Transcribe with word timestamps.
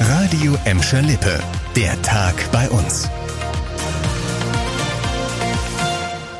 Radio 0.00 0.54
Emscher 0.66 1.00
Lippe. 1.00 1.40
Der 1.74 2.00
Tag 2.02 2.34
bei 2.52 2.68
uns. 2.68 3.08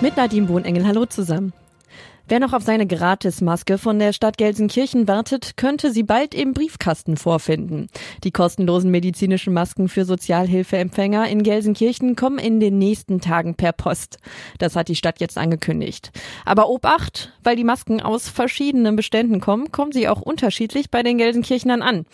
Mit 0.02 0.14
Nadine 0.18 0.46
Bohnengel, 0.46 0.86
hallo 0.86 1.06
zusammen. 1.06 1.54
Wer 2.28 2.40
noch 2.40 2.52
auf 2.52 2.64
seine 2.64 2.88
Gratismaske 2.88 3.78
von 3.78 4.00
der 4.00 4.12
Stadt 4.12 4.36
Gelsenkirchen 4.36 5.06
wartet, 5.06 5.56
könnte 5.56 5.92
sie 5.92 6.02
bald 6.02 6.34
im 6.34 6.54
Briefkasten 6.54 7.16
vorfinden. 7.16 7.86
Die 8.24 8.32
kostenlosen 8.32 8.90
medizinischen 8.90 9.54
Masken 9.54 9.88
für 9.88 10.04
Sozialhilfeempfänger 10.04 11.28
in 11.28 11.44
Gelsenkirchen 11.44 12.16
kommen 12.16 12.40
in 12.40 12.58
den 12.58 12.78
nächsten 12.78 13.20
Tagen 13.20 13.54
per 13.54 13.70
Post. 13.72 14.18
Das 14.58 14.74
hat 14.74 14.88
die 14.88 14.96
Stadt 14.96 15.20
jetzt 15.20 15.38
angekündigt. 15.38 16.10
Aber 16.44 16.68
Obacht, 16.68 17.32
weil 17.44 17.54
die 17.54 17.62
Masken 17.62 18.02
aus 18.02 18.28
verschiedenen 18.28 18.96
Beständen 18.96 19.40
kommen, 19.40 19.70
kommen 19.70 19.92
sie 19.92 20.08
auch 20.08 20.20
unterschiedlich 20.20 20.90
bei 20.90 21.04
den 21.04 21.18
Gelsenkirchnern 21.18 21.80
an. 21.80 22.06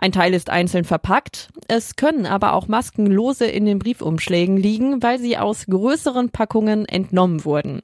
Ein 0.00 0.12
Teil 0.12 0.32
ist 0.32 0.48
einzeln 0.48 0.84
verpackt. 0.84 1.50
Es 1.66 1.96
können 1.96 2.24
aber 2.24 2.52
auch 2.52 2.68
Masken 2.68 3.06
lose 3.06 3.46
in 3.46 3.66
den 3.66 3.80
Briefumschlägen 3.80 4.56
liegen, 4.56 5.02
weil 5.02 5.18
sie 5.18 5.36
aus 5.36 5.66
größeren 5.66 6.30
Packungen 6.30 6.86
entnommen 6.86 7.44
wurden. 7.44 7.80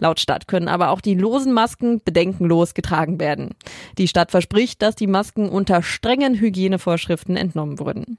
Laut 0.00 0.20
Stadt 0.20 0.48
können 0.48 0.68
aber 0.68 0.88
auch 0.88 1.02
die 1.02 1.14
losen 1.14 1.52
Masken 1.52 2.00
bedenkenlos 2.02 2.72
getragen 2.72 3.20
werden. 3.20 3.50
Die 3.98 4.08
Stadt 4.08 4.30
verspricht, 4.30 4.80
dass 4.80 4.96
die 4.96 5.06
Masken 5.06 5.50
unter 5.50 5.82
strengen 5.82 6.34
Hygienevorschriften 6.34 7.36
entnommen 7.36 7.78
wurden. 7.78 8.16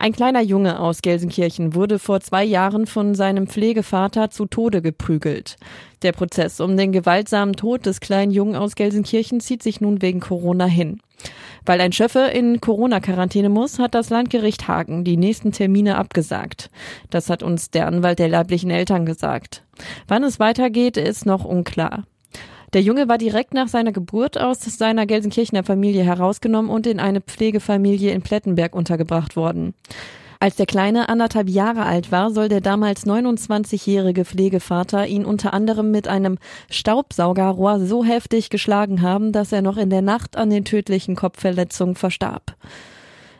Ein 0.00 0.12
kleiner 0.12 0.42
Junge 0.42 0.78
aus 0.78 1.02
Gelsenkirchen 1.02 1.74
wurde 1.74 1.98
vor 1.98 2.20
zwei 2.20 2.44
Jahren 2.44 2.86
von 2.86 3.16
seinem 3.16 3.48
Pflegevater 3.48 4.30
zu 4.30 4.46
Tode 4.46 4.80
geprügelt. 4.80 5.56
Der 6.02 6.12
Prozess 6.12 6.60
um 6.60 6.76
den 6.76 6.92
gewaltsamen 6.92 7.56
Tod 7.56 7.84
des 7.84 7.98
kleinen 7.98 8.30
Jungen 8.30 8.54
aus 8.54 8.76
Gelsenkirchen 8.76 9.40
zieht 9.40 9.60
sich 9.60 9.80
nun 9.80 10.00
wegen 10.00 10.20
Corona 10.20 10.66
hin. 10.66 11.00
Weil 11.66 11.80
ein 11.80 11.90
Schöffe 11.90 12.20
in 12.32 12.60
Corona-Quarantäne 12.60 13.48
muss, 13.48 13.80
hat 13.80 13.96
das 13.96 14.08
Landgericht 14.08 14.68
Hagen 14.68 15.02
die 15.02 15.16
nächsten 15.16 15.50
Termine 15.50 15.98
abgesagt. 15.98 16.70
Das 17.10 17.28
hat 17.28 17.42
uns 17.42 17.72
der 17.72 17.88
Anwalt 17.88 18.20
der 18.20 18.28
leiblichen 18.28 18.70
Eltern 18.70 19.04
gesagt. 19.04 19.64
Wann 20.06 20.22
es 20.22 20.38
weitergeht, 20.38 20.96
ist 20.96 21.26
noch 21.26 21.44
unklar. 21.44 22.04
Der 22.74 22.82
Junge 22.82 23.08
war 23.08 23.16
direkt 23.16 23.54
nach 23.54 23.68
seiner 23.68 23.92
Geburt 23.92 24.38
aus 24.38 24.60
seiner 24.60 25.06
Gelsenkirchener 25.06 25.64
Familie 25.64 26.04
herausgenommen 26.04 26.70
und 26.70 26.86
in 26.86 27.00
eine 27.00 27.22
Pflegefamilie 27.22 28.12
in 28.12 28.22
Plettenberg 28.22 28.74
untergebracht 28.74 29.36
worden. 29.36 29.74
Als 30.40 30.54
der 30.54 30.66
Kleine 30.66 31.08
anderthalb 31.08 31.48
Jahre 31.48 31.84
alt 31.84 32.12
war, 32.12 32.30
soll 32.30 32.48
der 32.48 32.60
damals 32.60 33.06
29-jährige 33.06 34.24
Pflegevater 34.24 35.06
ihn 35.06 35.24
unter 35.24 35.52
anderem 35.52 35.90
mit 35.90 36.06
einem 36.06 36.38
Staubsaugerrohr 36.70 37.80
so 37.80 38.04
heftig 38.04 38.48
geschlagen 38.48 39.02
haben, 39.02 39.32
dass 39.32 39.50
er 39.50 39.62
noch 39.62 39.76
in 39.78 39.90
der 39.90 40.02
Nacht 40.02 40.36
an 40.36 40.50
den 40.50 40.64
tödlichen 40.64 41.16
Kopfverletzungen 41.16 41.96
verstarb. 41.96 42.54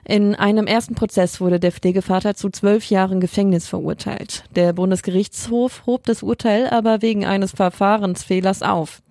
In 0.08 0.34
einem 0.34 0.66
ersten 0.66 0.94
Prozess 0.94 1.38
wurde 1.38 1.60
der 1.60 1.70
Pflegevater 1.70 2.34
zu 2.34 2.48
zwölf 2.48 2.88
Jahren 2.88 3.20
Gefängnis 3.20 3.68
verurteilt. 3.68 4.44
Der 4.56 4.72
Bundesgerichtshof 4.72 5.82
hob 5.84 6.04
das 6.04 6.22
Urteil 6.22 6.66
aber 6.70 7.02
wegen 7.02 7.26
eines 7.26 7.52
Verfahrensfehlers 7.52 8.62
auf. 8.62 9.02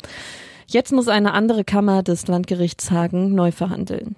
Jetzt 0.66 0.92
muss 0.92 1.08
eine 1.08 1.34
andere 1.34 1.64
Kammer 1.64 2.02
des 2.02 2.26
Landgerichts 2.26 2.90
Hagen 2.90 3.36
neu 3.36 3.52
verhandeln. 3.52 4.16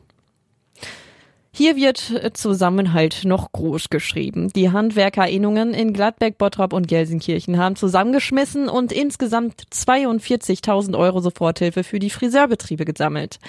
Hier 1.59 1.75
wird 1.75 2.37
Zusammenhalt 2.37 3.25
noch 3.25 3.51
groß 3.51 3.89
geschrieben. 3.89 4.47
Die 4.55 4.71
Handwerkerinnungen 4.71 5.73
in 5.73 5.91
Gladbeck, 5.91 6.37
Bottrop 6.37 6.71
und 6.71 6.87
Gelsenkirchen 6.87 7.57
haben 7.57 7.75
zusammengeschmissen 7.75 8.69
und 8.69 8.93
insgesamt 8.93 9.63
42.000 9.69 10.97
Euro 10.97 11.19
Soforthilfe 11.19 11.83
für 11.83 11.99
die 11.99 12.11
Friseurbetriebe 12.11 12.85
gesammelt. 12.85 13.39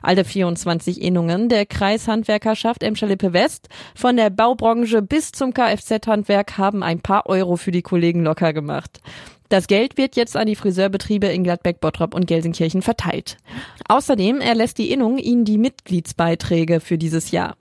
Alle 0.00 0.24
24 0.24 1.02
Innungen 1.02 1.50
der 1.50 1.66
Kreishandwerkerschaft 1.66 2.82
Emscher-Lippe 2.82 3.34
West, 3.34 3.68
von 3.94 4.16
der 4.16 4.30
Baubranche 4.30 5.02
bis 5.02 5.32
zum 5.32 5.52
Kfz-Handwerk 5.52 6.56
haben 6.56 6.82
ein 6.82 7.00
paar 7.00 7.26
Euro 7.26 7.56
für 7.56 7.70
die 7.70 7.82
Kollegen 7.82 8.24
locker 8.24 8.54
gemacht. 8.54 9.02
Das 9.48 9.66
Geld 9.66 9.96
wird 9.96 10.16
jetzt 10.16 10.36
an 10.36 10.46
die 10.46 10.56
Friseurbetriebe 10.56 11.26
in 11.26 11.42
Gladbeck, 11.42 11.80
Bottrop 11.80 12.14
und 12.14 12.26
Gelsenkirchen 12.26 12.82
verteilt. 12.82 13.38
Außerdem 13.88 14.40
erlässt 14.40 14.78
die 14.78 14.90
Innung 14.90 15.18
ihnen 15.18 15.44
die 15.44 15.58
Mitgliedsbeiträge 15.58 16.80
für 16.80 16.98
dieses 16.98 17.30
Jahr. 17.30 17.56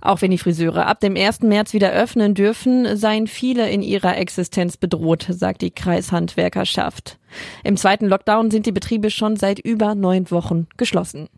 Auch 0.00 0.22
wenn 0.22 0.30
die 0.30 0.38
Friseure 0.38 0.86
ab 0.86 1.00
dem 1.00 1.16
1. 1.16 1.40
März 1.42 1.74
wieder 1.74 1.90
öffnen 1.92 2.34
dürfen, 2.34 2.96
seien 2.96 3.26
viele 3.26 3.68
in 3.68 3.82
ihrer 3.82 4.16
Existenz 4.16 4.76
bedroht, 4.76 5.26
sagt 5.28 5.60
die 5.62 5.72
Kreishandwerkerschaft. 5.72 7.18
Im 7.64 7.76
zweiten 7.76 8.06
Lockdown 8.06 8.50
sind 8.50 8.66
die 8.66 8.72
Betriebe 8.72 9.10
schon 9.10 9.36
seit 9.36 9.58
über 9.58 9.94
neun 9.94 10.30
Wochen 10.30 10.68
geschlossen. 10.76 11.28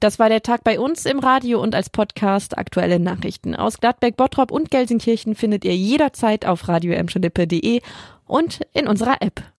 Das 0.00 0.18
war 0.18 0.28
der 0.28 0.42
Tag 0.42 0.62
bei 0.62 0.78
uns 0.78 1.04
im 1.04 1.18
Radio 1.18 1.60
und 1.60 1.74
als 1.74 1.90
Podcast. 1.90 2.56
Aktuelle 2.56 3.00
Nachrichten 3.00 3.56
aus 3.56 3.78
Gladbeck, 3.78 4.16
Bottrop 4.16 4.52
und 4.52 4.70
Gelsenkirchen 4.70 5.34
findet 5.34 5.64
ihr 5.64 5.76
jederzeit 5.76 6.46
auf 6.46 6.68
radioemschalippe.de 6.68 7.80
und 8.28 8.60
in 8.72 8.86
unserer 8.86 9.20
App. 9.20 9.42